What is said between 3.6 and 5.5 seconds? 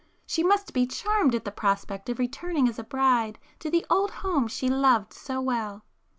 the old home she loved so